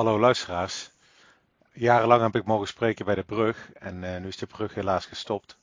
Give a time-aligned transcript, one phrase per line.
[0.00, 0.90] Hallo luisteraars.
[1.72, 5.06] Jarenlang heb ik mogen spreken bij de brug en uh, nu is de brug helaas
[5.06, 5.58] gestopt.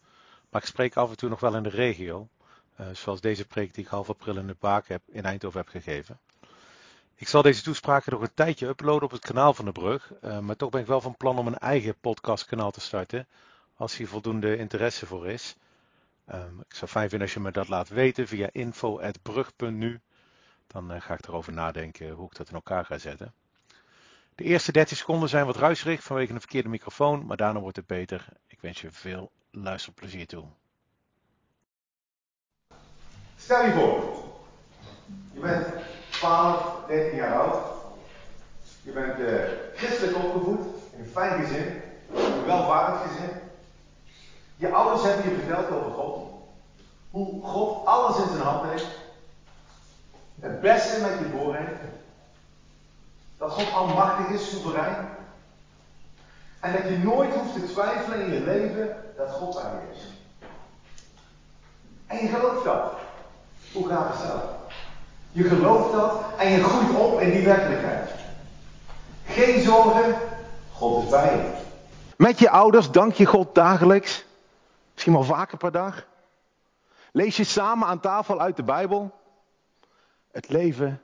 [0.49, 2.27] Maar ik spreek af en toe nog wel in de regio,
[2.79, 5.69] uh, zoals deze preek die ik half april in de Baak heb, in Eindhoven heb
[5.69, 6.19] gegeven.
[7.15, 10.39] Ik zal deze toespraken nog een tijdje uploaden op het kanaal van de brug, uh,
[10.39, 13.27] maar toch ben ik wel van plan om een eigen podcastkanaal te starten,
[13.75, 15.55] als hier voldoende interesse voor is.
[16.33, 19.99] Um, ik zou fijn vinden als je me dat laat weten via info.brug.nu.
[20.67, 23.33] Dan ga ik erover nadenken hoe ik dat in elkaar ga zetten.
[24.37, 27.87] De eerste 13 seconden zijn wat ruiserig vanwege een verkeerde microfoon, maar daarna wordt het
[27.87, 28.27] beter.
[28.47, 30.43] Ik wens je veel luisterplezier toe.
[33.37, 34.23] Stel je voor,
[35.33, 35.67] je bent
[36.09, 37.65] 12, 13 jaar oud.
[38.83, 39.43] Je bent uh,
[39.75, 41.81] christelijk opgevoed, in een fijn gezin,
[42.15, 43.29] een welvarend gezin.
[44.55, 46.31] Je ouders hebben je verteld over God.
[47.11, 48.87] Hoe God alles in zijn hand heeft.
[50.39, 51.57] Het beste met je voor.
[53.57, 55.09] God almachtig is, soeverein.
[56.59, 60.03] En dat je nooit hoeft te twijfelen in je leven dat God bij je is.
[62.07, 62.93] En je gelooft dat.
[63.73, 64.43] Hoe gaat het zelf?
[65.31, 68.09] Je gelooft dat en je groeit op in die werkelijkheid.
[69.25, 70.15] Geen zorgen,
[70.73, 71.53] God is bij je.
[72.17, 74.25] Met je ouders dank je God dagelijks.
[74.93, 76.05] Misschien wel vaker per dag.
[77.11, 79.11] Lees je samen aan tafel uit de Bijbel.
[80.31, 81.01] Het leven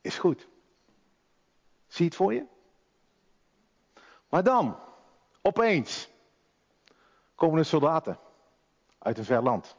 [0.00, 0.50] is goed.
[1.92, 2.44] Zie het voor je?
[4.28, 4.78] Maar dan,
[5.42, 6.08] opeens,
[7.34, 8.18] komen er soldaten
[8.98, 9.76] uit een ver land.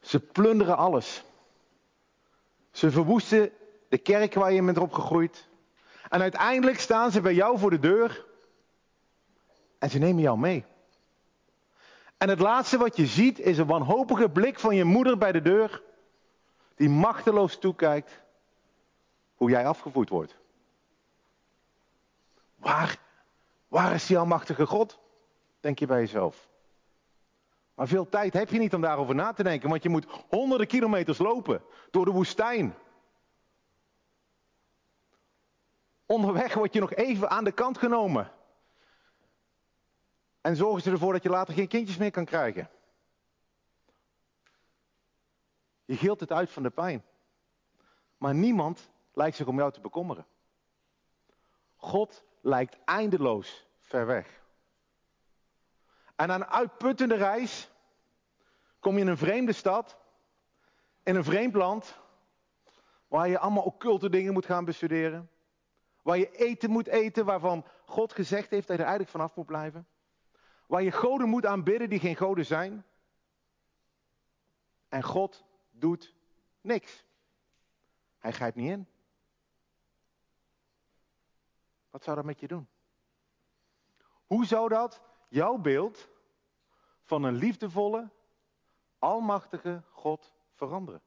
[0.00, 1.24] Ze plunderen alles.
[2.70, 3.52] Ze verwoesten
[3.88, 5.48] de kerk waar je bent opgegroeid.
[6.08, 8.26] En uiteindelijk staan ze bij jou voor de deur.
[9.78, 10.64] En ze nemen jou mee.
[12.16, 15.42] En het laatste wat je ziet is een wanhopige blik van je moeder bij de
[15.42, 15.82] deur.
[16.74, 18.22] Die machteloos toekijkt
[19.34, 20.39] hoe jij afgevoerd wordt.
[22.60, 22.98] Waar,
[23.68, 25.00] waar is die almachtige God?
[25.60, 26.48] Denk je bij jezelf.
[27.74, 30.66] Maar veel tijd heb je niet om daarover na te denken, want je moet honderden
[30.66, 32.74] kilometers lopen door de woestijn.
[36.06, 38.32] Onderweg word je nog even aan de kant genomen.
[40.40, 42.70] En zorgen ze ervoor dat je later geen kindjes meer kan krijgen.
[45.84, 47.04] Je gilt het uit van de pijn.
[48.18, 50.26] Maar niemand lijkt zich om jou te bekommeren.
[51.76, 54.40] God lijkt eindeloos ver weg.
[56.16, 57.70] En na een uitputtende reis
[58.78, 59.98] kom je in een vreemde stad,
[61.02, 61.98] in een vreemd land,
[63.08, 65.30] waar je allemaal occulte dingen moet gaan bestuderen.
[66.02, 69.46] Waar je eten moet eten waarvan God gezegd heeft dat je er eigenlijk vanaf moet
[69.46, 69.86] blijven.
[70.66, 72.84] Waar je goden moet aanbidden die geen goden zijn.
[74.88, 76.14] En God doet
[76.60, 77.04] niks.
[78.18, 78.86] Hij grijpt niet in.
[81.90, 82.68] Wat zou dat met je doen?
[84.26, 86.08] Hoe zou dat jouw beeld
[87.02, 88.10] van een liefdevolle,
[88.98, 91.02] almachtige God veranderen?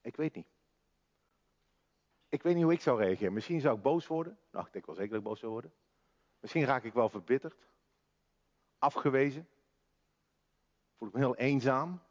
[0.00, 0.46] Ik weet niet.
[2.28, 3.32] Ik weet niet hoe ik zou reageren.
[3.32, 4.38] Misschien zou ik boos worden.
[4.50, 5.72] Nou, ik denk wel zeker dat ik boos zou worden.
[6.40, 7.66] Misschien raak ik wel verbitterd.
[8.78, 9.48] Afgewezen.
[10.96, 12.02] Voel ik me heel eenzaam.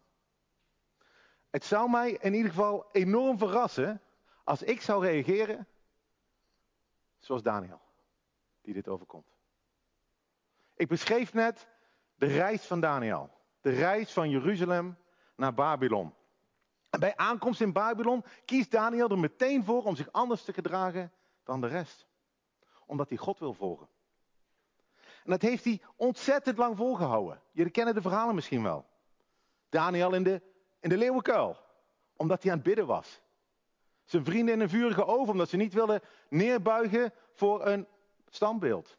[1.50, 4.02] Het zou mij in ieder geval enorm verrassen
[4.44, 5.68] als ik zou reageren
[7.22, 7.82] zoals Daniel,
[8.62, 9.36] die dit overkomt.
[10.76, 11.68] Ik beschreef net
[12.16, 13.30] de reis van Daniel.
[13.62, 14.98] De reis van Jeruzalem
[15.36, 16.14] naar Babylon.
[16.90, 21.12] Bij aankomst in Babylon kiest Daniel er meteen voor om zich anders te gedragen
[21.44, 22.08] dan de rest.
[22.86, 23.88] Omdat hij God wil volgen.
[25.24, 27.42] En dat heeft hij ontzettend lang volgehouden.
[27.52, 28.86] Jullie kennen de verhalen misschien wel.
[29.70, 30.42] Daniel in de,
[30.80, 31.58] in de leeuwenkuil.
[32.16, 33.21] Omdat hij aan het bidden was.
[34.12, 37.88] Zijn vrienden in een vurige oven, omdat ze niet wilden neerbuigen voor een
[38.30, 38.98] standbeeld.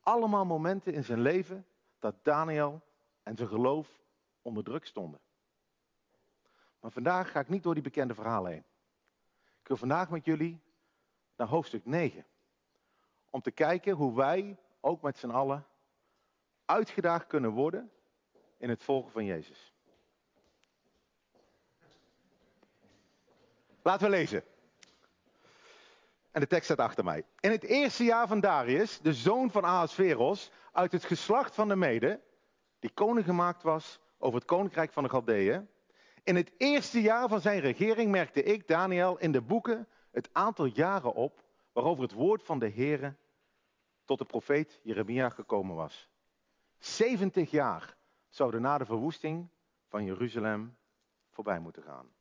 [0.00, 1.66] Allemaal momenten in zijn leven
[1.98, 2.82] dat Daniel
[3.22, 3.88] en zijn geloof
[4.42, 5.20] onder druk stonden.
[6.80, 8.64] Maar vandaag ga ik niet door die bekende verhalen heen.
[9.60, 10.60] Ik wil vandaag met jullie
[11.36, 12.26] naar hoofdstuk 9.
[13.30, 15.66] Om te kijken hoe wij, ook met z'n allen,
[16.64, 17.90] uitgedaagd kunnen worden
[18.56, 19.73] in het volgen van Jezus.
[23.84, 24.44] Laten we lezen.
[26.30, 27.24] En de tekst staat achter mij.
[27.40, 31.76] In het eerste jaar van Darius, de zoon van Ahasveros, uit het geslacht van de
[31.76, 32.20] Mede,
[32.78, 35.68] die koning gemaakt was over het koninkrijk van de Galdeeën.
[36.22, 40.64] In het eerste jaar van zijn regering merkte ik, Daniel, in de boeken het aantal
[40.64, 41.42] jaren op
[41.72, 43.14] waarover het woord van de Heere
[44.04, 46.08] tot de profeet Jeremia gekomen was.
[46.78, 47.96] 70 jaar
[48.28, 49.48] zouden na de verwoesting
[49.88, 50.76] van Jeruzalem
[51.30, 52.14] voorbij moeten gaan.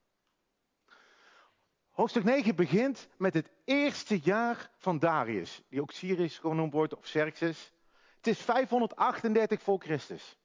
[1.93, 7.01] Hoofdstuk 9 begint met het eerste jaar van Darius, die ook Cyrus genoemd wordt, of
[7.01, 7.71] Xerxes.
[8.15, 10.37] Het is 538 voor Christus.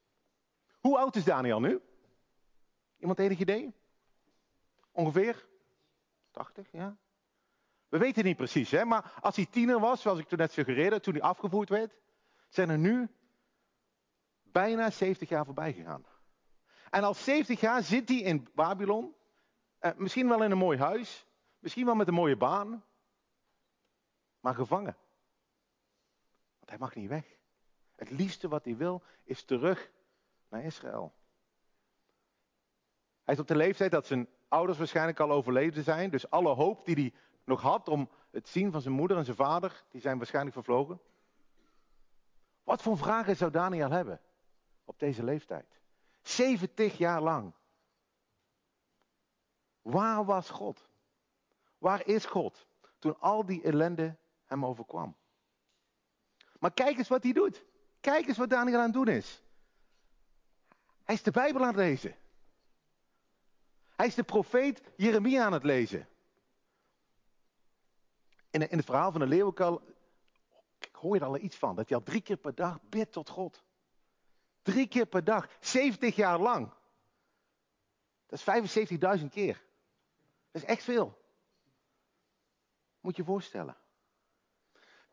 [0.79, 1.81] Hoe oud is Daniel nu?
[2.99, 3.73] Iemand enig idee?
[4.91, 5.47] Ongeveer?
[6.31, 6.97] 80, ja?
[7.87, 8.85] We weten niet precies, hè?
[8.85, 11.95] maar als hij tiener was, zoals ik toen net suggereerde, toen hij afgevoerd werd,
[12.49, 13.09] zijn er nu
[14.43, 16.05] bijna 70 jaar voorbij gegaan.
[16.89, 19.15] En al 70 jaar zit hij in Babylon,
[19.79, 21.27] eh, misschien wel in een mooi huis,
[21.59, 22.83] misschien wel met een mooie baan,
[24.39, 24.97] maar gevangen.
[26.57, 27.37] Want hij mag niet weg.
[27.95, 29.91] Het liefste wat hij wil is terug
[30.47, 31.13] naar Israël.
[33.23, 36.09] Hij is op de leeftijd dat zijn ouders waarschijnlijk al overleden zijn.
[36.09, 37.13] Dus alle hoop die hij
[37.43, 41.01] nog had om het zien van zijn moeder en zijn vader, die zijn waarschijnlijk vervlogen.
[42.63, 44.21] Wat voor vragen zou Daniel hebben
[44.85, 45.79] op deze leeftijd?
[46.21, 47.53] 70 jaar lang.
[49.81, 50.88] Waar was God?
[51.79, 52.67] Waar is God
[52.99, 55.15] toen al die ellende hem overkwam?
[56.59, 57.63] Maar kijk eens wat hij doet.
[57.99, 59.43] Kijk eens wat Daniel aan het doen is.
[61.03, 62.15] Hij is de Bijbel aan het lezen.
[63.95, 66.07] Hij is de profeet Jeremia aan het lezen.
[68.49, 69.81] In, in het verhaal van de leeuwenkal
[70.91, 71.75] hoor je er al iets van.
[71.75, 73.63] Dat hij al drie keer per dag bidt tot God.
[74.61, 75.47] Drie keer per dag.
[75.59, 76.73] 70 jaar lang.
[78.25, 79.63] Dat is 75.000 keer.
[80.51, 81.18] Dat is echt veel.
[82.99, 83.77] Moet je voorstellen.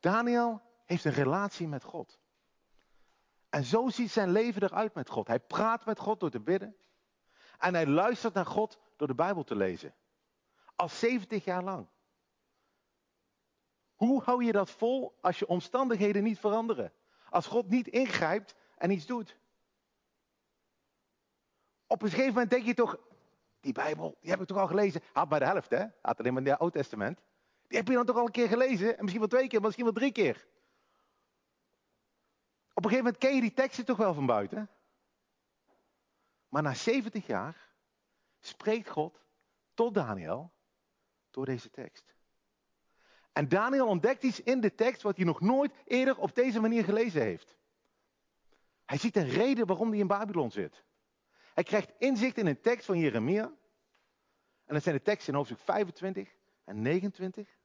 [0.00, 2.18] Daniel heeft een relatie met God.
[3.48, 5.26] En zo ziet zijn leven eruit met God.
[5.26, 6.76] Hij praat met God door te bidden.
[7.58, 9.94] En hij luistert naar God door de Bijbel te lezen.
[10.74, 11.88] Al 70 jaar lang.
[13.94, 16.92] Hoe hou je dat vol als je omstandigheden niet veranderen?
[17.30, 19.38] Als God niet ingrijpt en iets doet?
[21.86, 22.98] Op een gegeven moment denk je toch,
[23.60, 25.02] die Bijbel, die heb ik toch al gelezen.
[25.12, 25.86] Had maar de helft, hè?
[26.02, 27.22] Had alleen maar het Oude Testament.
[27.68, 28.88] Die heb je dan toch al een keer gelezen?
[28.96, 30.46] En misschien wel twee keer, misschien wel drie keer.
[32.74, 34.70] Op een gegeven moment ken je die teksten toch wel van buiten.
[36.48, 37.74] Maar na 70 jaar
[38.40, 39.24] spreekt God
[39.74, 40.52] tot Daniel
[41.30, 42.14] door deze tekst.
[43.32, 46.84] En Daniel ontdekt iets in de tekst wat hij nog nooit eerder op deze manier
[46.84, 47.56] gelezen heeft.
[48.84, 50.84] Hij ziet een reden waarom hij in Babylon zit.
[51.54, 53.44] Hij krijgt inzicht in een tekst van Jeremia.
[54.64, 56.35] En dat zijn de teksten in hoofdstuk 25
[56.66, 57.58] en 29.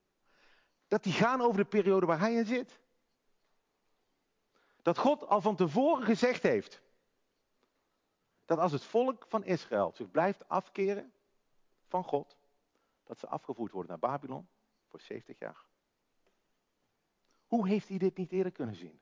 [0.88, 2.80] Dat die gaan over de periode waar hij in zit.
[4.82, 6.82] Dat God al van tevoren gezegd heeft.
[8.46, 11.14] Dat als het volk van Israël zich blijft afkeren
[11.88, 12.38] van God.
[13.04, 14.48] Dat ze afgevoerd worden naar Babylon
[14.88, 15.66] voor 70 jaar.
[17.48, 19.02] Hoe heeft hij dit niet eerder kunnen zien?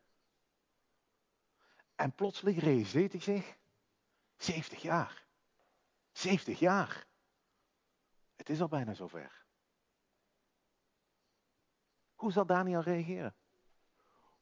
[1.96, 3.57] En plotseling realiseert hij zich,
[4.38, 5.25] 70 jaar.
[6.12, 7.07] 70 jaar.
[8.36, 9.40] Het is al bijna zover.
[12.19, 13.36] Hoe zal Daniel reageren?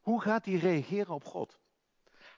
[0.00, 1.58] Hoe gaat hij reageren op God?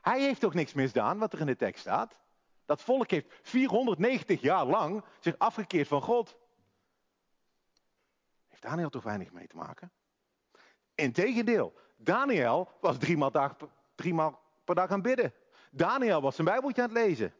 [0.01, 2.19] Hij heeft toch niks misdaan wat er in de tekst staat?
[2.65, 6.37] Dat volk heeft 490 jaar lang zich afgekeerd van God.
[8.49, 9.91] Heeft Daniel toch weinig mee te maken?
[10.95, 13.57] Integendeel, Daniel was drie maal, dag,
[13.95, 15.35] drie maal per dag aan bidden.
[15.71, 17.35] Daniel was zijn Bijbeltje aan het lezen.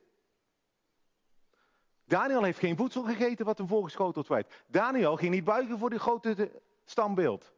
[2.05, 4.65] Daniel heeft geen voedsel gegeten wat hem voorgeschoteld werd.
[4.67, 7.53] Daniel ging niet buigen voor die grote stambeeld.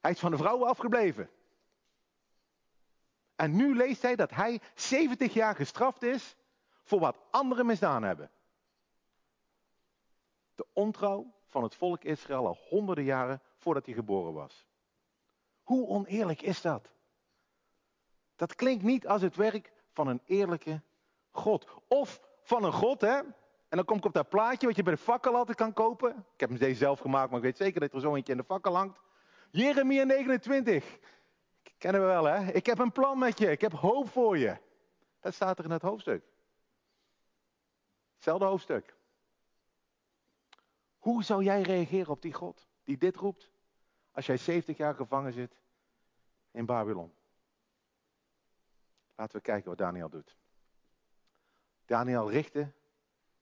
[0.00, 1.30] Hij is van de vrouwen afgebleven.
[3.36, 6.36] En nu leest hij dat hij 70 jaar gestraft is
[6.84, 8.30] voor wat anderen misdaan hebben.
[10.54, 14.66] De ontrouw van het volk Israël al honderden jaren voordat hij geboren was.
[15.62, 16.90] Hoe oneerlijk is dat?
[18.36, 20.82] Dat klinkt niet als het werk van een eerlijke
[21.30, 21.66] God.
[21.88, 23.16] Of van een God, hè?
[23.68, 26.10] En dan kom ik op dat plaatje wat je bij de fakkel altijd kan kopen.
[26.10, 28.38] Ik heb hem deze zelf gemaakt, maar ik weet zeker dat er zo eentje in
[28.38, 28.98] de fakkel hangt.
[29.50, 30.98] Jeremia 29.
[31.78, 32.52] Kennen we wel, hè?
[32.52, 33.50] Ik heb een plan met je.
[33.50, 34.56] Ik heb hoop voor je.
[35.20, 36.24] Dat staat er in het hoofdstuk.
[38.14, 38.96] Hetzelfde hoofdstuk.
[40.98, 43.50] Hoe zou jij reageren op die God die dit roept?
[44.12, 45.60] Als jij 70 jaar gevangen zit
[46.50, 47.12] in Babylon.
[49.14, 50.36] Laten we kijken wat Daniel doet.
[51.84, 52.72] Daniel richtte,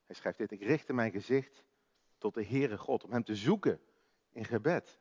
[0.06, 1.64] hij schrijft dit, ik richtte mijn gezicht
[2.18, 3.80] tot de Heere God om hem te zoeken
[4.30, 4.98] in gebed.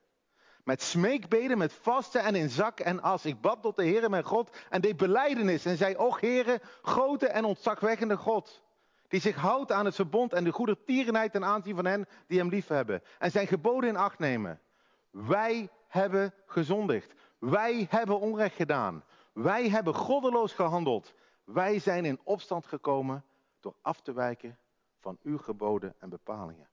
[0.65, 3.25] Met smeekbeden, met vasten en in zak en as.
[3.25, 7.27] Ik bad tot de Heere mijn God en deed beleidenis en zei, och Heere, grote
[7.27, 8.63] en ontzagwekkende God.
[9.07, 12.39] Die zich houdt aan het verbond en de goede tierenheid ten aanzien van hen die
[12.39, 13.03] hem liefhebben.
[13.19, 14.61] En zijn geboden in acht nemen.
[15.09, 17.13] Wij hebben gezondigd.
[17.39, 19.03] Wij hebben onrecht gedaan.
[19.33, 21.13] Wij hebben goddeloos gehandeld.
[21.43, 23.25] Wij zijn in opstand gekomen
[23.59, 24.57] door af te wijken
[24.99, 26.69] van uw geboden en bepalingen.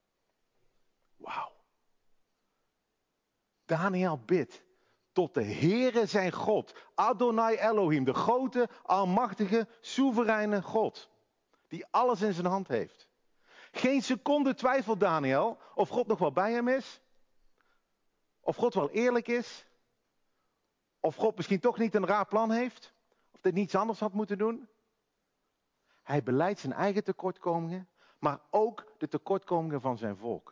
[1.16, 1.61] Wauw.
[3.72, 4.62] Daniel bidt
[5.12, 11.10] tot de Heere zijn God, Adonai Elohim, de grote, almachtige, soevereine God,
[11.68, 13.08] die alles in zijn hand heeft.
[13.70, 17.00] Geen seconde twijfelt Daniel of God nog wel bij hem is,
[18.40, 19.66] of God wel eerlijk is,
[21.00, 22.94] of God misschien toch niet een raar plan heeft,
[23.30, 24.68] of dit niets anders had moeten doen.
[26.02, 27.88] Hij beleidt zijn eigen tekortkomingen,
[28.18, 30.51] maar ook de tekortkomingen van zijn volk.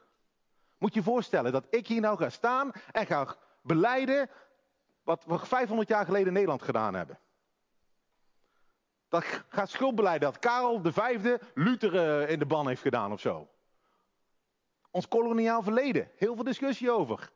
[0.80, 4.30] Moet je voorstellen dat ik hier nou ga staan en ga beleiden
[5.02, 7.18] wat we 500 jaar geleden in Nederland gedaan hebben.
[9.08, 13.48] Dat gaat schuldbeleid dat Karel V Luther eh, in de ban heeft gedaan of zo.
[14.90, 16.10] Ons koloniaal verleden.
[16.16, 17.30] Heel veel discussie over.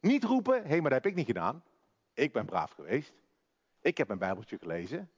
[0.00, 1.62] Niet roepen, hé, maar dat heb ik niet gedaan.
[2.14, 3.12] Ik ben braaf geweest.
[3.80, 5.10] Ik heb mijn Bijbeltje gelezen.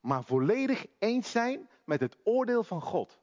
[0.00, 3.18] Maar volledig eens zijn met het oordeel van God.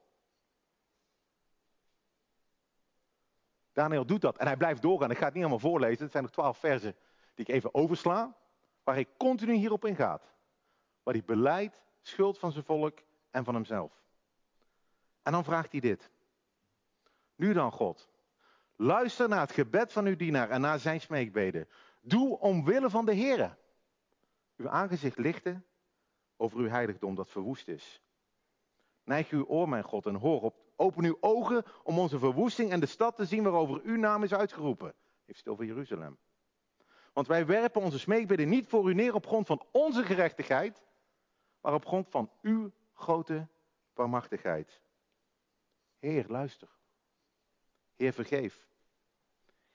[3.73, 5.11] Daniel doet dat en hij blijft doorgaan.
[5.11, 6.03] Ik ga het niet allemaal voorlezen.
[6.03, 6.95] Het zijn nog twaalf versen
[7.35, 8.35] die ik even oversla.
[8.83, 10.31] Waar hij continu hierop ingaat.
[11.03, 12.99] Waar hij beleidt schuld van zijn volk
[13.31, 13.91] en van hemzelf.
[15.23, 16.09] En dan vraagt hij dit.
[17.35, 18.09] Nu dan, God.
[18.75, 21.67] Luister naar het gebed van uw dienaar en naar zijn smeekbeden.
[22.01, 23.57] Doe omwille van de Heer.
[24.55, 25.65] Uw aangezicht lichten
[26.37, 28.01] over uw heiligdom dat verwoest is.
[29.03, 30.62] Neig uw oor, mijn God, en hoor op.
[30.83, 34.33] Open uw ogen om onze verwoesting en de stad te zien waarover uw naam is
[34.33, 34.93] uitgeroepen.
[35.25, 36.17] Heeft het over Jeruzalem.
[37.13, 40.83] Want wij werpen onze smeekbidden niet voor u neer op grond van onze gerechtigheid,
[41.61, 43.47] maar op grond van uw grote
[43.93, 44.81] barmachtigheid.
[45.99, 46.69] Heer, luister.
[47.95, 48.67] Heer, vergeef.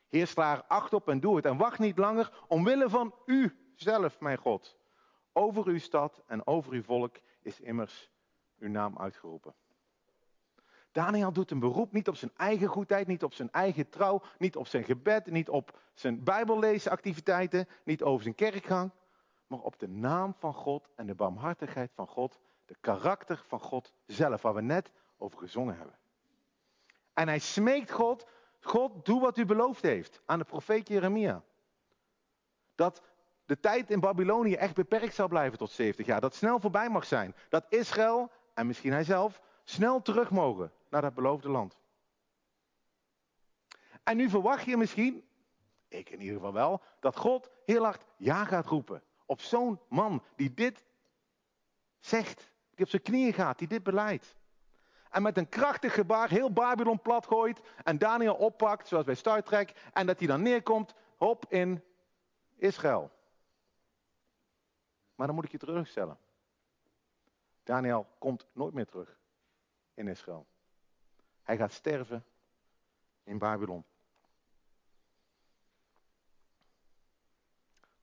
[0.08, 1.44] Heer, sla er acht op en doe het.
[1.44, 4.76] En wacht niet langer omwille van u zelf, mijn God.
[5.32, 8.10] Over uw stad en over uw volk is immers
[8.58, 9.54] uw naam uitgeroepen.
[10.92, 14.56] Daniel doet een beroep niet op zijn eigen goedheid, niet op zijn eigen trouw, niet
[14.56, 18.90] op zijn gebed, niet op zijn bijbelleesactiviteiten, niet over zijn kerkgang,
[19.46, 23.92] maar op de naam van God en de barmhartigheid van God, de karakter van God
[24.06, 25.98] zelf, waar we net over gezongen hebben.
[27.12, 28.26] En hij smeekt God,
[28.60, 31.42] God, doe wat u beloofd heeft aan de profeet Jeremia.
[32.74, 33.02] Dat
[33.46, 36.20] de tijd in Babylonië echt beperkt zal blijven tot 70 jaar.
[36.20, 37.34] Dat snel voorbij mag zijn.
[37.48, 41.78] Dat Israël, en misschien hij zelf, snel terug mogen naar dat beloofde land.
[44.02, 45.28] En nu verwacht je misschien,
[45.88, 49.02] ik in ieder geval wel, dat God heel hard ja gaat roepen.
[49.26, 50.84] Op zo'n man die dit
[51.98, 54.36] zegt, die op zijn knieën gaat, die dit beleidt.
[55.10, 59.42] En met een krachtig gebaar heel Babylon plat gooit en Daniel oppakt, zoals bij Star
[59.42, 61.84] Trek, en dat hij dan neerkomt, op in
[62.56, 63.10] Israël.
[65.14, 66.18] Maar dan moet ik je terugstellen.
[67.62, 69.18] Daniel komt nooit meer terug
[69.94, 70.46] in Israël.
[71.48, 72.24] Hij gaat sterven
[73.24, 73.84] in Babylon.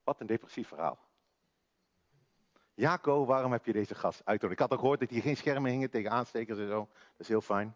[0.04, 1.00] Wat een depressief verhaal.
[2.74, 4.52] Jaco, waarom heb je deze gast uitgenodigd?
[4.52, 6.88] Ik had ook gehoord dat hier geen schermen hingen tegen aanstekers en zo.
[6.90, 7.76] Dat is heel fijn.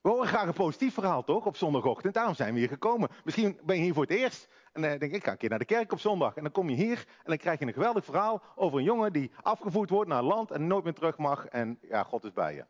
[0.00, 1.46] We horen graag een positief verhaal, toch?
[1.46, 2.14] Op zondagochtend.
[2.14, 3.08] Daarom zijn we hier gekomen.
[3.24, 4.48] Misschien ben je hier voor het eerst.
[4.72, 6.36] En dan denk ik, ik ga een keer naar de kerk op zondag.
[6.36, 9.12] En dan kom je hier en dan krijg je een geweldig verhaal over een jongen
[9.12, 11.46] die afgevoerd wordt naar land en nooit meer terug mag.
[11.46, 12.64] En ja, God is bij je.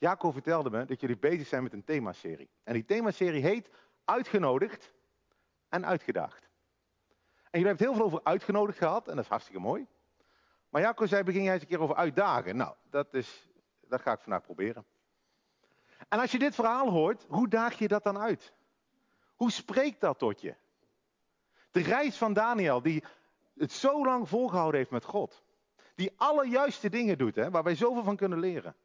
[0.00, 2.50] Jacob vertelde me dat jullie bezig zijn met een themaserie.
[2.62, 3.70] En die themaserie heet
[4.04, 4.92] Uitgenodigd
[5.68, 6.42] en Uitgedaagd.
[6.42, 9.86] En jullie hebben het heel veel over uitgenodigd gehad en dat is hartstikke mooi.
[10.68, 12.56] Maar Jacob zei, begin jij eens een keer over uitdagen.
[12.56, 13.48] Nou, dat, is,
[13.80, 14.84] dat ga ik vandaag proberen.
[16.08, 18.52] En als je dit verhaal hoort, hoe daag je dat dan uit?
[19.36, 20.54] Hoe spreekt dat tot je?
[21.70, 23.04] De reis van Daniel, die
[23.56, 25.42] het zo lang volgehouden heeft met God.
[25.94, 28.76] Die alle juiste dingen doet, hè, waar wij zoveel van kunnen leren.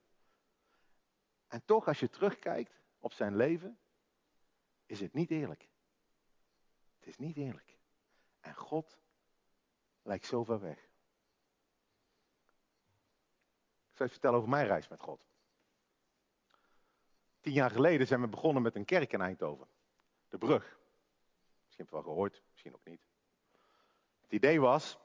[1.48, 3.80] En toch, als je terugkijkt op zijn leven,
[4.86, 5.68] is het niet eerlijk.
[7.00, 7.78] Het is niet eerlijk.
[8.40, 8.98] En God
[10.02, 10.78] lijkt zo ver weg.
[13.90, 15.26] Ik zal je vertellen over mijn reis met God.
[17.42, 19.68] Tien jaar geleden zijn we begonnen met een kerk in Eindhoven.
[20.30, 20.64] De Brug.
[21.64, 23.08] Misschien heb je het wel gehoord, misschien ook niet.
[24.22, 25.00] Het idee was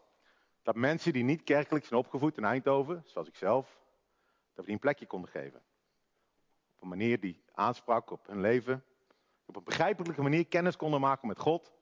[0.63, 3.81] dat mensen die niet kerkelijk zijn opgevoed in Eindhoven, zoals ik zelf,
[4.55, 5.63] dat we die een plekje konden geven.
[6.81, 8.85] Op een manier die aansprak op hun leven.
[9.45, 11.73] Op een begrijpelijke manier kennis konden maken met God.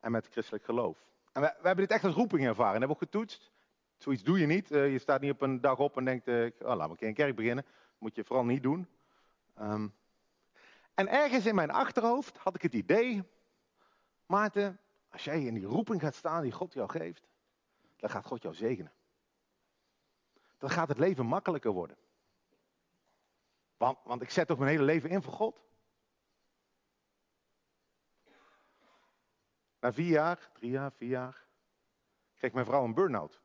[0.00, 0.98] En met christelijk geloof.
[1.32, 2.74] En we, hebben dit echt als roeping ervaren.
[2.74, 3.50] En hebben we ook getoetst.
[3.96, 4.70] Zoiets doe je niet.
[4.70, 6.96] Uh, je staat niet op een dag op en denkt, uh, oh, laten we een
[6.96, 7.64] keer een kerk beginnen.
[7.64, 8.88] Dat moet je vooral niet doen.
[9.60, 9.94] Um,
[10.94, 13.22] en ergens in mijn achterhoofd had ik het idee,
[14.26, 17.28] Maarten, Als jij in die roeping gaat staan die God jou geeft,
[17.96, 18.92] dan gaat God jou zegenen.
[20.58, 21.96] Dan gaat het leven makkelijker worden.
[23.80, 25.60] Want, want ik zet toch mijn hele leven in voor God.
[29.80, 31.46] Na vier jaar, drie jaar, vier jaar,
[32.36, 33.40] kreeg mijn vrouw een burn-out.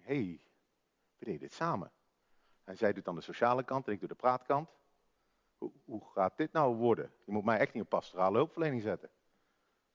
[0.00, 0.40] Hé, hey,
[1.18, 1.92] we deden dit samen.
[2.64, 4.70] En zij doet dan de sociale kant en ik doe de praatkant.
[5.58, 7.12] Hoe, hoe gaat dit nou worden?
[7.24, 9.10] Je moet mij echt niet op pastorale hulpverlening zetten.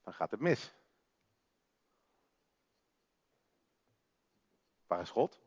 [0.04, 0.76] Dan gaat het mis.
[4.88, 5.42] Waar is God?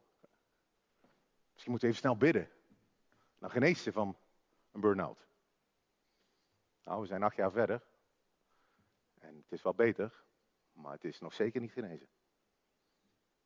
[1.53, 2.54] Misschien moeten we even snel bidden.
[3.45, 4.17] Dan geneest ze van
[4.73, 5.27] een burn-out.
[6.85, 7.83] Nou, we zijn acht jaar verder.
[9.19, 10.23] En het is wel beter,
[10.73, 12.09] maar het is nog zeker niet genezen.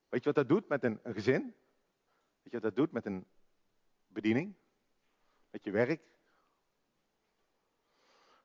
[0.08, 1.42] Weet je wat dat doet met een, een gezin?
[1.42, 3.26] Weet je wat dat doet met een
[4.06, 4.54] bediening?
[5.50, 6.02] Met je werk?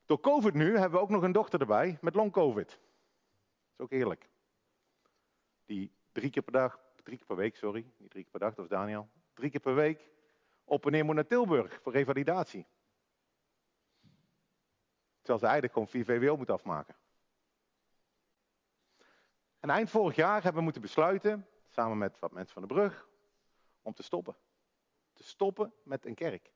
[0.05, 2.67] Door COVID nu hebben we ook nog een dochter erbij met long COVID.
[2.67, 2.79] Dat
[3.75, 4.29] is ook eerlijk.
[5.65, 8.49] Die drie keer per dag, drie keer per week, sorry, niet drie keer per dag,
[8.49, 9.09] dat was Daniel.
[9.33, 10.11] Drie keer per week
[10.63, 12.67] op en neer moet naar Tilburg voor revalidatie.
[15.17, 16.95] Terwijl ze eigenlijk gewoon 4 VWO moet afmaken.
[19.59, 23.07] En eind vorig jaar hebben we moeten besluiten, samen met wat mensen van de brug,
[23.81, 24.35] om te stoppen.
[25.13, 26.51] Te stoppen met een kerk.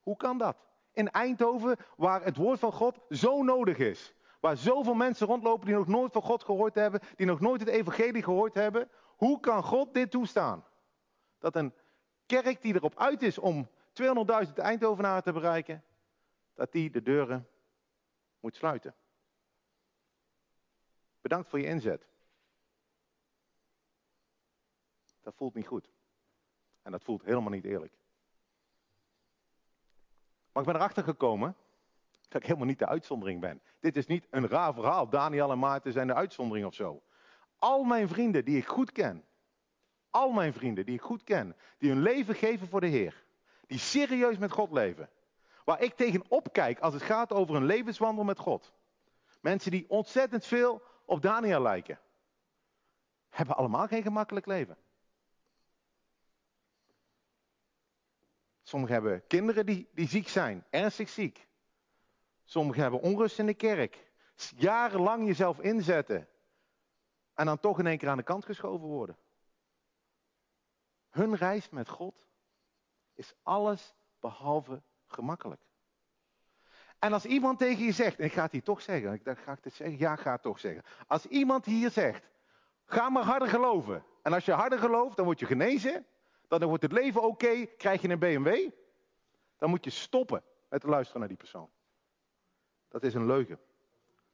[0.00, 0.56] Hoe kan dat?
[0.92, 4.14] In Eindhoven, waar het woord van God zo nodig is.
[4.40, 7.68] Waar zoveel mensen rondlopen die nog nooit van God gehoord hebben, die nog nooit het
[7.68, 8.90] evangelie gehoord hebben.
[9.16, 10.64] Hoe kan God dit toestaan?
[11.38, 11.74] Dat een
[12.38, 13.68] kerk die erop uit is om
[14.46, 15.84] 200.000 Eindhovenaren te bereiken,
[16.54, 17.48] dat die de deuren
[18.40, 18.94] moet sluiten.
[21.20, 22.06] Bedankt voor je inzet.
[25.20, 25.90] Dat voelt niet goed.
[26.82, 27.92] En dat voelt helemaal niet eerlijk.
[30.52, 31.56] Maar ik ben erachter gekomen
[32.28, 33.62] dat ik helemaal niet de uitzondering ben.
[33.80, 35.08] Dit is niet een raar verhaal.
[35.08, 37.02] Daniel en Maarten zijn de uitzondering of zo.
[37.58, 39.24] Al mijn vrienden die ik goed ken,
[40.10, 43.24] al mijn vrienden die ik goed ken, die hun leven geven voor de Heer,
[43.66, 45.10] die serieus met God leven,
[45.64, 48.72] waar ik tegen opkijk als het gaat over een levenswandel met God.
[49.40, 51.98] Mensen die ontzettend veel op Daniel lijken,
[53.28, 54.76] hebben allemaal geen gemakkelijk leven.
[58.62, 61.48] Sommigen hebben kinderen die, die ziek zijn, ernstig ziek.
[62.44, 64.10] Sommigen hebben onrust in de kerk.
[64.56, 66.28] Jarenlang jezelf inzetten.
[67.34, 69.16] En dan toch in één keer aan de kant geschoven worden.
[71.10, 72.28] Hun reis met God
[73.14, 75.60] is alles behalve gemakkelijk.
[76.98, 79.58] En als iemand tegen je zegt, en ik ga het hier toch zeggen, ik ga
[79.60, 80.82] het zeggen, ja, ik ga het toch zeggen.
[81.06, 82.28] Als iemand hier zegt,
[82.84, 84.04] ga maar harder geloven.
[84.22, 86.06] En als je harder gelooft, dan word je genezen.
[86.48, 88.70] Dan wordt het leven oké, krijg je een BMW.
[89.58, 91.70] Dan moet je stoppen met te luisteren naar die persoon.
[92.88, 93.60] Dat is een leugen.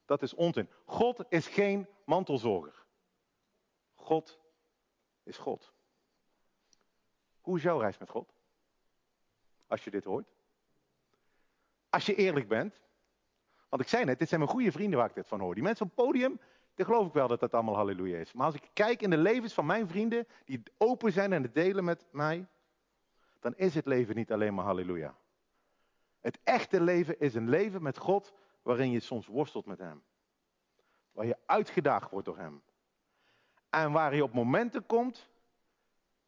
[0.05, 0.69] Dat is onzin.
[0.85, 2.85] God is geen mantelzorger.
[3.95, 4.39] God
[5.23, 5.73] is God.
[7.47, 8.33] Hoe is jouw reis met God?
[9.67, 10.27] Als je dit hoort.
[11.89, 12.81] Als je eerlijk bent.
[13.69, 15.53] Want ik zei net, dit zijn mijn goede vrienden waar ik dit van hoor.
[15.53, 16.39] Die mensen op het podium,
[16.75, 18.33] dan geloof ik wel dat dat allemaal halleluja is.
[18.33, 21.53] Maar als ik kijk in de levens van mijn vrienden, die open zijn en het
[21.53, 22.47] delen met mij,
[23.39, 25.15] dan is het leven niet alleen maar halleluja.
[26.19, 30.03] Het echte leven is een leven met God waarin je soms worstelt met Hem.
[31.11, 32.61] Waar je uitgedaagd wordt door Hem.
[33.69, 35.29] En waar je op momenten komt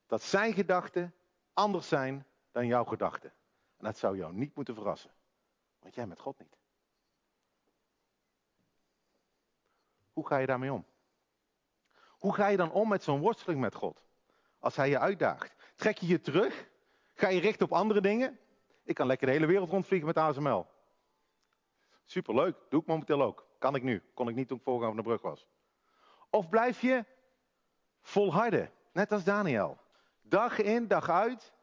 [0.10, 1.13] dat Zijn gedachten
[1.54, 3.34] anders zijn dan jouw gedachten.
[3.78, 5.12] En dat zou jou niet moeten verrassen.
[5.80, 6.58] Want jij met God niet.
[10.13, 10.86] Hoe ga je daarmee om?
[12.10, 14.06] Hoe ga je dan om met zo'n worsteling met God?
[14.60, 15.56] Als Hij je uitdaagt.
[15.76, 16.67] Trek je je terug?
[17.13, 18.39] Ga je richten op andere dingen?
[18.84, 20.67] Ik kan lekker de hele wereld rondvliegen met ASML.
[22.06, 23.48] Superleuk, doe ik momenteel ook.
[23.58, 25.48] Kan ik nu, kon ik niet toen ik vorige van de brug was.
[26.30, 27.06] Of blijf je
[28.02, 29.78] volharden, net als Daniel.
[30.29, 31.53] Dag in, dag uit.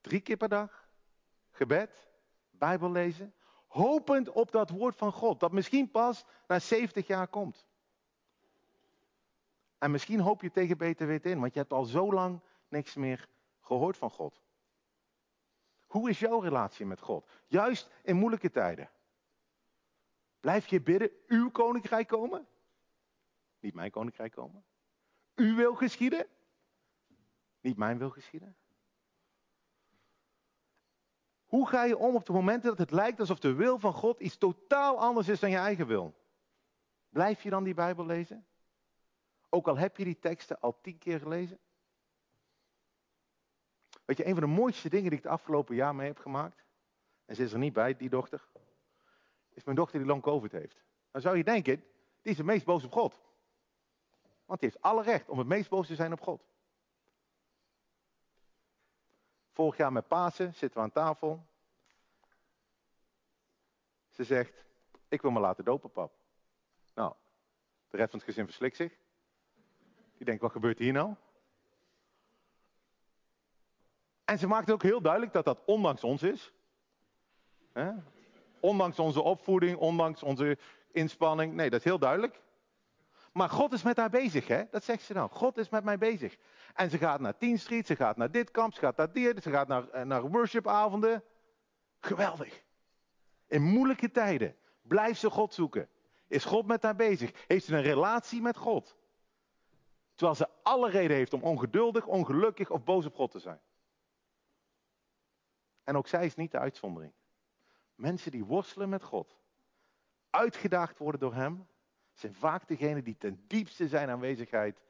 [0.00, 0.88] Drie keer per dag.
[1.50, 2.08] Gebed,
[2.50, 3.34] Bijbel lezen.
[3.66, 7.66] Hopend op dat woord van God, dat misschien pas na 70 jaar komt.
[9.78, 12.94] En misschien hoop je tegen beter weten in, want je hebt al zo lang niks
[12.94, 13.28] meer
[13.60, 14.42] gehoord van God.
[15.86, 17.28] Hoe is jouw relatie met God?
[17.46, 18.90] Juist in moeilijke tijden.
[20.40, 22.46] Blijf je bidden, uw koninkrijk komen?
[23.60, 24.64] Niet mijn koninkrijk komen.
[25.34, 26.26] U wil geschieden?
[27.64, 28.56] Niet mijn wil geschieden.
[31.44, 34.20] Hoe ga je om op de momenten dat het lijkt alsof de wil van God
[34.20, 36.14] iets totaal anders is dan je eigen wil?
[37.08, 38.46] Blijf je dan die Bijbel lezen?
[39.48, 41.58] Ook al heb je die teksten al tien keer gelezen?
[44.04, 46.64] Weet je, een van de mooiste dingen die ik het afgelopen jaar mee heb gemaakt,
[47.24, 48.48] en ze is er niet bij, die dochter,
[49.52, 50.82] is mijn dochter die long covid heeft.
[51.10, 51.84] Dan zou je denken,
[52.22, 53.20] die is het meest boos op God.
[54.44, 56.52] Want die heeft alle recht om het meest boos te zijn op God.
[59.54, 61.46] Vorig jaar met Pasen zitten we aan tafel.
[64.10, 64.64] Ze zegt,
[65.08, 66.12] ik wil me laten dopen, pap.
[66.94, 67.14] Nou,
[67.90, 68.98] de rest van het gezin verslikt zich.
[70.16, 71.14] Die denkt, wat gebeurt hier nou?
[74.24, 76.52] En ze maakt ook heel duidelijk dat dat ondanks ons is.
[78.60, 80.58] Ondanks onze opvoeding, ondanks onze
[80.92, 81.54] inspanning.
[81.54, 82.40] Nee, dat is heel duidelijk.
[83.34, 84.64] Maar God is met haar bezig, hè?
[84.70, 85.28] Dat zegt ze dan.
[85.28, 86.36] God is met mij bezig.
[86.74, 89.42] En ze gaat naar Teen Street, ze gaat naar dit kamp, ze gaat naar dit,
[89.42, 91.24] ze gaat naar, eh, naar worshipavonden.
[92.00, 92.62] Geweldig.
[93.46, 95.88] In moeilijke tijden blijft ze God zoeken.
[96.26, 97.44] Is God met haar bezig?
[97.46, 98.96] Heeft ze een relatie met God?
[100.14, 103.60] Terwijl ze alle reden heeft om ongeduldig, ongelukkig of boos op God te zijn.
[105.84, 107.12] En ook zij is niet de uitzondering.
[107.94, 109.38] Mensen die worstelen met God,
[110.30, 111.66] uitgedaagd worden door Hem,
[112.14, 114.80] zijn vaak degenen die ten diepste zijn aanwezigheid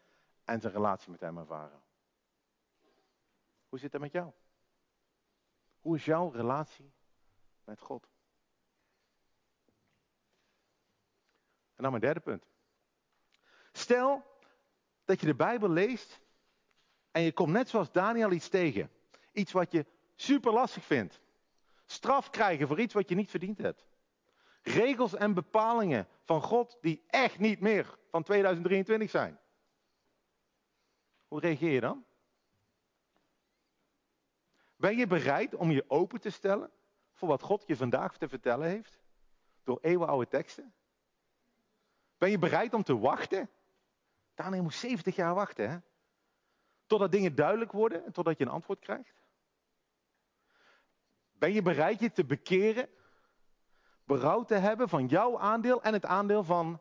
[0.45, 1.83] en zijn relatie met Hem ervaren.
[3.69, 4.33] Hoe zit het met jou?
[5.81, 6.93] Hoe is jouw relatie
[7.65, 8.09] met God?
[11.75, 12.47] En dan mijn derde punt.
[13.73, 14.23] Stel
[15.05, 16.21] dat je de Bijbel leest
[17.11, 18.91] en je komt net zoals Daniel iets tegen.
[19.33, 21.21] Iets wat je super lastig vindt.
[21.87, 23.85] Straf krijgen voor iets wat je niet verdiend hebt.
[24.65, 29.39] Regels en bepalingen van God die echt niet meer van 2023 zijn.
[31.29, 32.05] Hoe reageer je dan?
[34.77, 36.71] Ben je bereid om je open te stellen
[37.13, 39.01] voor wat God je vandaag te vertellen heeft?
[39.65, 40.75] Door eeuwenoude teksten?
[42.19, 43.51] Ben je bereid om te wachten?
[44.35, 45.79] Daniel moest 70 jaar wachten, hè?
[46.87, 49.23] Totdat dingen duidelijk worden en totdat je een antwoord krijgt?
[51.33, 52.89] Ben je bereid je te bekeren?
[54.05, 56.81] Berouw te hebben van jouw aandeel en het aandeel van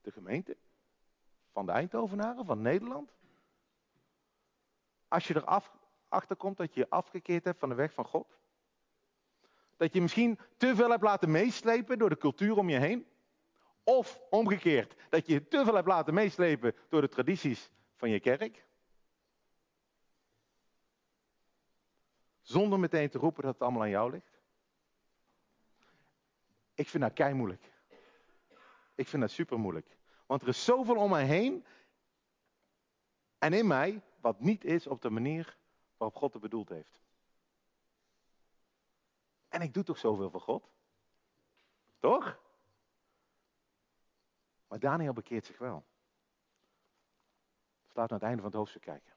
[0.00, 0.56] de gemeente?
[1.52, 3.12] Van de Eindhovenaren, van Nederland?
[5.08, 8.38] Als je erachter komt dat je je afgekeerd hebt van de weg van God?
[9.76, 13.06] Dat je misschien te veel hebt laten meeslepen door de cultuur om je heen?
[13.84, 18.20] Of omgekeerd, dat je je te veel hebt laten meeslepen door de tradities van je
[18.20, 18.66] kerk?
[22.40, 24.33] Zonder meteen te roepen dat het allemaal aan jou ligt.
[26.74, 27.72] Ik vind dat kei moeilijk.
[28.94, 29.96] Ik vind dat super moeilijk.
[30.26, 31.66] Want er is zoveel om mij heen
[33.38, 35.56] en in mij wat niet is op de manier
[35.96, 37.00] waarop God het bedoeld heeft.
[39.48, 40.70] En ik doe toch zoveel voor God?
[41.98, 42.38] Toch?
[44.68, 45.84] Maar Daniel bekeert zich wel.
[47.82, 49.12] Dus laten we naar het einde van het hoofdstuk kijken.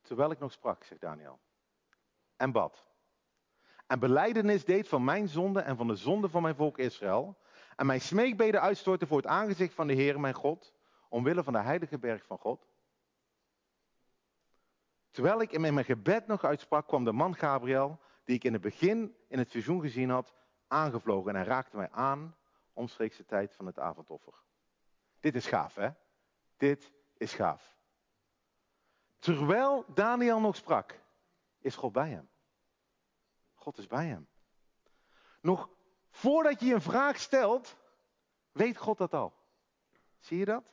[0.00, 1.40] Terwijl ik nog sprak, zegt Daniel.
[2.36, 2.91] En bad.
[3.92, 7.36] En beleidenis deed van mijn zonde en van de zonde van mijn volk Israël.
[7.76, 10.72] En mijn smeekbeden uitstorten voor het aangezicht van de Heer mijn God.
[11.08, 12.68] Omwille van de heilige berg van God.
[15.10, 18.62] Terwijl ik in mijn gebed nog uitsprak, kwam de man Gabriel, die ik in het
[18.62, 20.34] begin in het visioen gezien had,
[20.68, 21.30] aangevlogen.
[21.30, 22.36] En hij raakte mij aan
[22.72, 24.34] omstreeks de tijd van het avondoffer.
[25.20, 25.88] Dit is gaaf, hè?
[26.56, 27.76] Dit is gaaf.
[29.18, 31.00] Terwijl Daniel nog sprak,
[31.58, 32.30] is God bij hem.
[33.62, 34.28] God is bij hem.
[35.40, 35.68] Nog
[36.10, 37.76] voordat je een vraag stelt,
[38.52, 39.32] weet God dat al.
[40.18, 40.64] Zie je dat?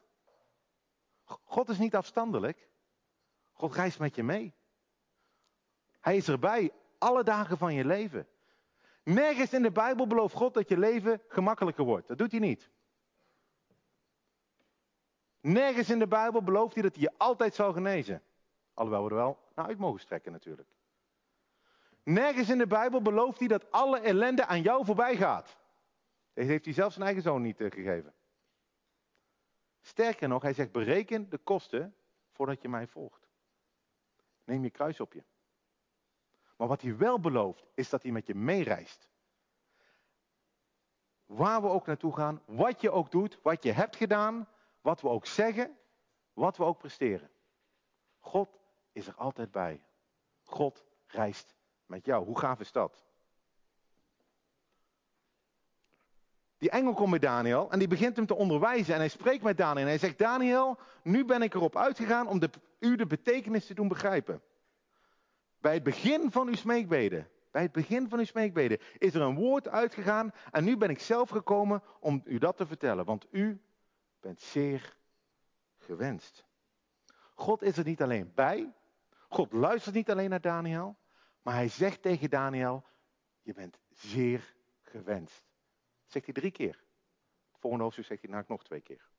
[1.24, 2.68] God is niet afstandelijk.
[3.54, 4.54] God reist met je mee.
[6.00, 8.28] Hij is erbij alle dagen van je leven.
[9.04, 12.08] Nergens in de Bijbel belooft God dat je leven gemakkelijker wordt.
[12.08, 12.70] Dat doet hij niet.
[15.42, 18.24] Nergens in de Bijbel belooft hij dat hij je altijd zal genezen.
[18.74, 20.70] Alhoewel we er wel naar uit mogen strekken natuurlijk.
[22.04, 25.58] Nergens in de Bijbel belooft hij dat alle ellende aan jou voorbij gaat.
[26.34, 28.14] Deze heeft hij zelfs zijn eigen zoon niet eh, gegeven.
[29.82, 31.96] Sterker nog, hij zegt bereken de kosten
[32.32, 33.28] voordat je mij volgt.
[34.44, 35.24] Neem je kruis op je.
[36.58, 39.10] Maar wat hij wel belooft, is dat hij met je meereist.
[41.26, 44.48] Waar we ook naartoe gaan, wat je ook doet, wat je hebt gedaan,
[44.82, 45.78] wat we ook zeggen,
[46.34, 47.32] wat we ook presteren.
[48.20, 48.60] God
[48.92, 49.84] is er altijd bij.
[50.44, 51.56] God reist
[51.90, 52.26] met jou.
[52.26, 53.04] Hoe gaaf is dat?
[56.58, 58.94] Die engel komt bij Daniel en die begint hem te onderwijzen.
[58.94, 62.40] En hij spreekt met Daniel en hij zegt: Daniel, nu ben ik erop uitgegaan om
[62.40, 62.50] de,
[62.80, 64.42] u de betekenis te doen begrijpen.
[65.58, 69.36] Bij het begin van uw smeekbeden, bij het begin van uw smeekbeden, is er een
[69.36, 70.32] woord uitgegaan.
[70.52, 73.06] En nu ben ik zelf gekomen om u dat te vertellen.
[73.06, 73.62] Want u
[74.20, 74.96] bent zeer
[75.78, 76.46] gewenst.
[77.36, 78.74] God is er niet alleen bij,
[79.30, 80.98] God luistert niet alleen naar Daniel,
[81.42, 82.86] maar hij zegt tegen Daniel,
[83.42, 85.44] je bent zeer gewenst.
[86.06, 86.84] zegt hij drie keer.
[87.52, 89.10] Het volgende hoofdstuk zegt hij nou nog twee keer.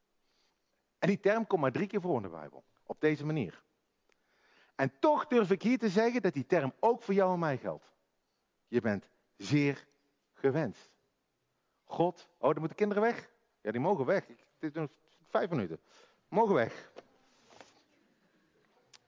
[0.99, 2.65] En die term komt maar drie keer voor in de Bijbel.
[2.83, 3.63] Op deze manier.
[4.75, 7.59] En toch durf ik hier te zeggen dat die term ook voor jou en mij
[7.59, 7.93] geldt.
[8.69, 9.87] Je bent zeer
[10.33, 10.91] gewenst.
[11.85, 13.31] God, oh, dan moeten kinderen weg.
[13.61, 14.27] Ja, die mogen weg.
[14.27, 14.91] Dit is nog
[15.29, 15.81] vijf minuten.
[16.29, 16.93] Mogen weg.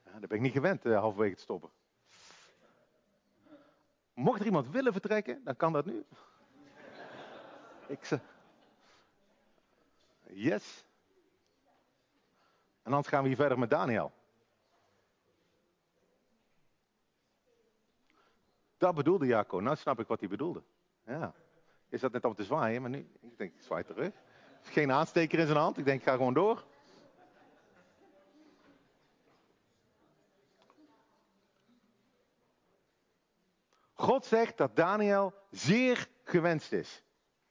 [0.05, 1.71] Ja, daar ben ik niet gewend, uh, halverwege te stoppen.
[4.23, 6.05] Mocht er iemand willen vertrekken, dan kan dat nu.
[7.87, 8.21] ik.
[10.29, 10.85] Yes.
[12.83, 14.13] En anders gaan we hier verder met Daniel.
[18.77, 19.61] Dat bedoelde Jaco.
[19.61, 20.63] Nou snap ik wat hij bedoelde.
[21.07, 21.35] Ja.
[21.89, 24.13] Is dat net om te zwaaien, maar nu, ik denk, ik zwaai terug.
[24.63, 25.79] Geen aansteker in zijn hand.
[25.79, 26.65] Ik denk, ik ga gewoon door.
[34.03, 37.03] God zegt dat Daniel zeer gewenst is.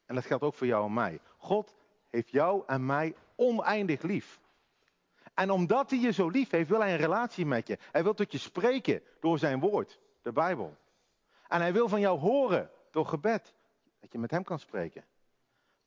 [0.05, 1.19] En dat geldt ook voor jou en mij.
[1.37, 1.75] God
[2.09, 4.39] heeft jou en mij oneindig lief.
[5.33, 7.77] En omdat hij je zo lief heeft, wil hij een relatie met je.
[7.91, 10.77] Hij wil tot je spreken door zijn woord, de Bijbel.
[11.47, 13.53] En hij wil van jou horen door gebed,
[13.99, 15.05] dat je met hem kan spreken.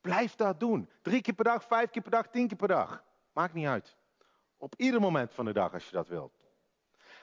[0.01, 0.89] Blijf dat doen.
[1.01, 3.03] Drie keer per dag, vijf keer per dag, tien keer per dag.
[3.33, 3.95] Maakt niet uit.
[4.57, 6.33] Op ieder moment van de dag als je dat wilt.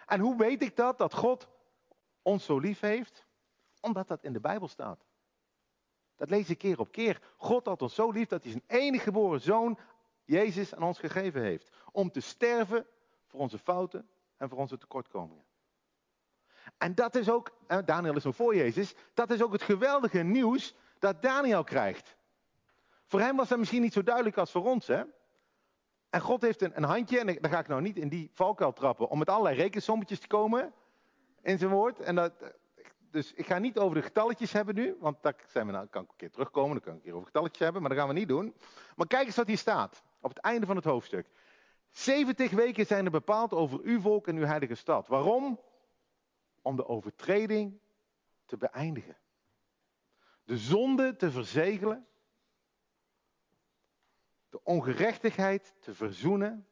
[0.06, 1.48] En hoe weet ik dat, dat God
[2.22, 3.30] ons zo lief heeft?
[3.82, 5.04] Omdat dat in de Bijbel staat.
[6.16, 7.20] Dat lees ik keer op keer.
[7.36, 9.78] God had ons zo lief dat hij zijn enige geboren zoon,
[10.24, 11.70] Jezus, aan ons gegeven heeft.
[11.92, 12.86] Om te sterven
[13.26, 15.44] voor onze fouten en voor onze tekortkomingen.
[16.78, 17.52] En dat is ook,
[17.84, 22.16] Daniel is nog voor Jezus, dat is ook het geweldige nieuws dat Daniel krijgt.
[23.06, 25.02] Voor hem was dat misschien niet zo duidelijk als voor ons, hè?
[26.10, 28.72] En God heeft een, een handje, en daar ga ik nou niet in die valkuil
[28.72, 30.72] trappen, om met allerlei rekensommetjes te komen
[31.42, 32.00] in zijn woord.
[32.00, 32.32] En dat,
[33.12, 36.02] dus ik ga niet over de getalletjes hebben nu, want daar zijn we nou, kan
[36.02, 38.08] ik een keer terugkomen, dan kan ik een keer over getalletjes hebben, maar dat gaan
[38.08, 38.54] we niet doen.
[38.96, 41.28] Maar kijk eens wat hier staat, op het einde van het hoofdstuk.
[41.90, 45.06] 70 weken zijn er bepaald over uw volk en uw heilige stad.
[45.06, 45.60] Waarom?
[46.62, 47.80] Om de overtreding
[48.44, 49.16] te beëindigen.
[50.44, 52.06] De zonde te verzegelen.
[54.48, 56.66] De ongerechtigheid te verzoenen.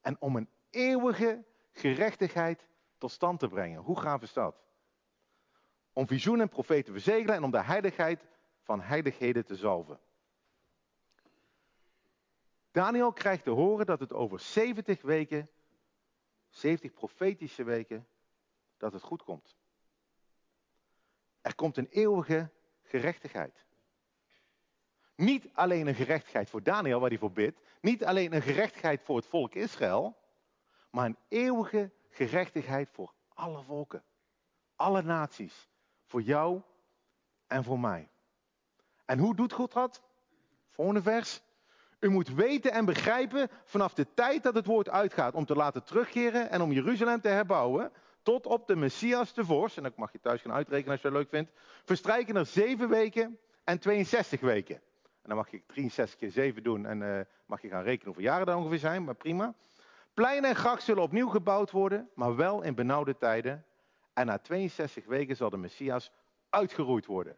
[0.00, 3.82] En om een eeuwige gerechtigheid tot stand te brengen.
[3.82, 4.67] Hoe gaaf is dat?
[5.92, 8.26] Om visioenen en profeten te verzegelen en om de heiligheid
[8.62, 10.00] van heiligheden te zalven.
[12.70, 15.50] Daniel krijgt te horen dat het over 70 weken,
[16.48, 18.06] 70 profetische weken,
[18.76, 19.56] dat het goed komt.
[21.40, 22.50] Er komt een eeuwige
[22.82, 23.66] gerechtigheid.
[25.14, 27.60] Niet alleen een gerechtigheid voor Daniel, waar hij voor bidt.
[27.80, 30.16] Niet alleen een gerechtigheid voor het volk Israël.
[30.90, 34.04] Maar een eeuwige gerechtigheid voor alle volken.
[34.76, 35.68] Alle naties.
[36.08, 36.62] Voor jou
[37.46, 38.08] en voor mij.
[39.04, 40.02] En hoe doet God dat?
[40.70, 41.42] Volgende vers.
[42.00, 45.84] U moet weten en begrijpen vanaf de tijd dat het woord uitgaat om te laten
[45.84, 47.92] terugkeren en om Jeruzalem te herbouwen,
[48.22, 51.08] tot op de Messias de Vos, en dat mag je thuis gaan uitrekenen als je
[51.08, 51.50] dat leuk vindt,
[51.84, 54.76] verstrijken er zeven weken en 62 weken.
[55.04, 58.24] En dan mag je 63 keer 7 doen en uh, mag je gaan rekenen hoeveel
[58.24, 59.54] jaren dat ongeveer zijn, maar prima.
[60.14, 63.64] Plein en gracht zullen opnieuw gebouwd worden, maar wel in benauwde tijden.
[64.18, 66.10] En na 62 weken zal de Messias
[66.48, 67.36] uitgeroeid worden.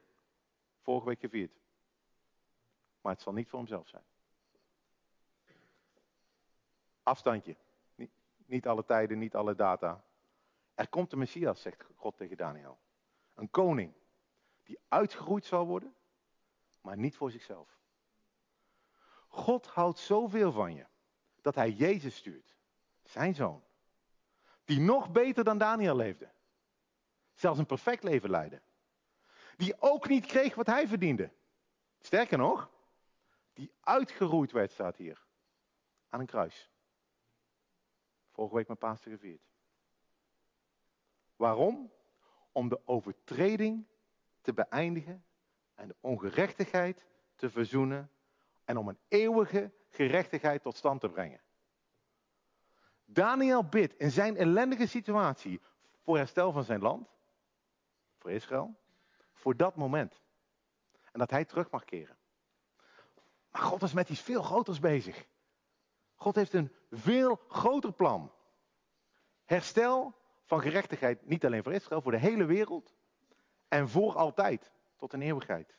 [0.82, 1.52] Vorige week gevierd.
[3.00, 4.02] Maar het zal niet voor hemzelf zijn.
[7.02, 7.56] Afstandje.
[8.46, 10.04] Niet, alle tijden, niet alle data.
[10.74, 12.78] Er komt de Messias, zegt God tegen Daniel.
[13.34, 13.92] Een koning
[14.62, 15.94] die uitgeroeid zal worden,
[16.80, 17.78] maar niet voor zichzelf.
[19.28, 20.86] God houdt zoveel van je
[21.40, 22.54] dat hij Jezus stuurt,
[23.02, 23.62] zijn zoon,
[24.64, 26.30] die nog beter dan Daniel leefde.
[27.40, 28.60] Zelfs een perfect leven leidde.
[29.56, 31.30] Die ook niet kreeg wat hij verdiende.
[32.00, 32.70] Sterker nog,
[33.52, 35.24] die uitgeroeid werd, staat hier.
[36.08, 36.70] Aan een kruis.
[38.30, 39.42] Vorige week mijn Pasen gevierd.
[41.36, 41.92] Waarom?
[42.52, 43.86] Om de overtreding
[44.40, 45.24] te beëindigen
[45.74, 48.10] en de ongerechtigheid te verzoenen
[48.64, 51.40] en om een eeuwige gerechtigheid tot stand te brengen.
[53.04, 55.60] Daniel bidt in zijn ellendige situatie
[56.02, 57.08] voor herstel van zijn land,
[58.20, 58.74] voor Israël,
[59.32, 60.20] voor dat moment.
[61.12, 62.16] En dat hij terug mag keren.
[63.50, 65.26] Maar God is met iets veel groters bezig.
[66.14, 68.32] God heeft een veel groter plan.
[69.44, 72.94] Herstel van gerechtigheid, niet alleen voor Israël, voor de hele wereld.
[73.68, 75.78] En voor altijd, tot een eeuwigheid.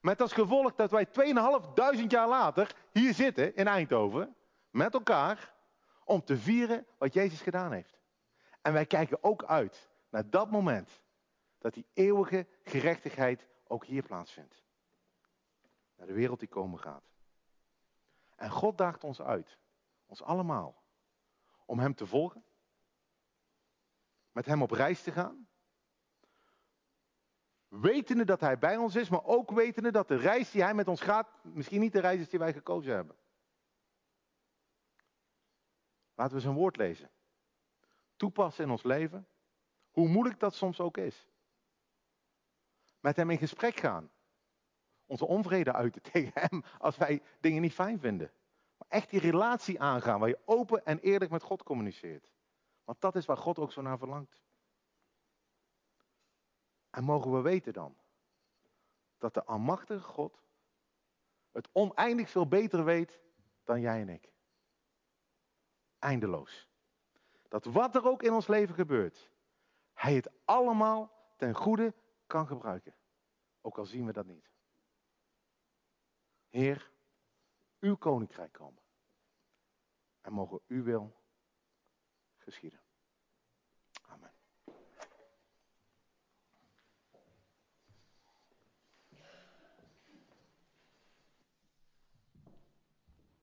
[0.00, 4.36] Met als gevolg dat wij 2500 jaar later hier zitten in Eindhoven,
[4.70, 5.54] met elkaar,
[6.04, 8.00] om te vieren wat Jezus gedaan heeft.
[8.62, 11.01] En wij kijken ook uit naar dat moment
[11.62, 14.62] dat die eeuwige gerechtigheid ook hier plaatsvindt.
[15.96, 17.04] Naar de wereld die komen gaat.
[18.36, 19.58] En God daagt ons uit,
[20.06, 20.82] ons allemaal,
[21.64, 22.44] om Hem te volgen,
[24.32, 25.48] met Hem op reis te gaan,
[27.68, 30.88] wetende dat Hij bij ons is, maar ook wetende dat de reis die Hij met
[30.88, 33.16] ons gaat, misschien niet de reis is die wij gekozen hebben.
[36.14, 37.10] Laten we zijn woord lezen.
[38.16, 39.28] Toepassen in ons leven,
[39.90, 41.31] hoe moeilijk dat soms ook is.
[43.02, 44.10] Met Hem in gesprek gaan.
[45.06, 48.32] Onze onvrede uiten tegen Hem als wij dingen niet fijn vinden.
[48.76, 52.32] Maar echt die relatie aangaan waar je open en eerlijk met God communiceert.
[52.84, 54.40] Want dat is waar God ook zo naar verlangt.
[56.90, 57.96] En mogen we weten dan
[59.18, 60.42] dat de almachtige God
[61.52, 63.20] het oneindig veel beter weet
[63.64, 64.32] dan jij en ik.
[65.98, 66.68] Eindeloos.
[67.48, 69.30] Dat wat er ook in ons leven gebeurt,
[69.92, 71.94] Hij het allemaal ten goede
[72.32, 72.96] kan gebruiken.
[73.60, 74.50] Ook al zien we dat niet.
[76.48, 76.92] Heer,
[77.80, 78.82] uw koninkrijk komen.
[80.20, 81.22] En mogen uw wil
[82.36, 82.81] geschieden.